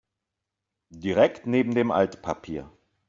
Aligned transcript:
Direkt 0.89 1.45
neben 1.45 1.75
dem 1.75 1.91
Altpapier. 1.91 2.71